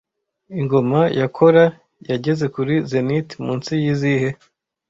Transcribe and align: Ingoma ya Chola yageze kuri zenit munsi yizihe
Ingoma 0.59 0.99
ya 1.19 1.27
Chola 1.35 1.65
yageze 2.11 2.45
kuri 2.55 2.73
zenit 2.89 3.27
munsi 3.45 3.71
yizihe 3.83 4.29